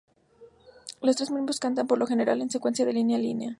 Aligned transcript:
Los 1.03 1.15
tres 1.15 1.29
miembros 1.29 1.59
cantan, 1.59 1.85
por 1.85 1.99
lo 1.99 2.07
general 2.07 2.41
en 2.41 2.49
secuencia 2.49 2.87
de 2.87 2.93
línea 2.93 3.17
a 3.17 3.21
línea. 3.21 3.49